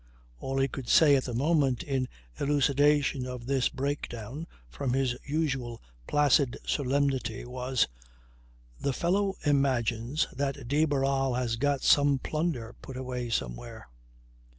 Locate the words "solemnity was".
6.65-7.87